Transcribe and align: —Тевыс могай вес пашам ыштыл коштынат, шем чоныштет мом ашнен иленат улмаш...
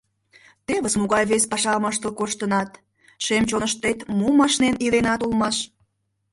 —Тевыс 0.65 0.93
могай 1.01 1.23
вес 1.31 1.43
пашам 1.51 1.83
ыштыл 1.91 2.11
коштынат, 2.19 2.69
шем 3.25 3.43
чоныштет 3.49 3.97
мом 4.17 4.35
ашнен 4.45 4.75
иленат 4.85 5.21
улмаш... 5.25 5.57